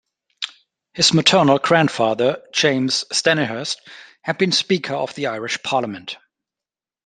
His 0.95 1.13
maternal 1.13 1.59
grandfather, 1.59 2.41
James 2.51 3.05
Stanihurst, 3.13 3.77
had 4.23 4.39
been 4.39 4.51
speaker 4.51 4.95
of 4.95 5.13
the 5.13 5.27
Irish 5.27 5.61
parliament. 5.61 6.17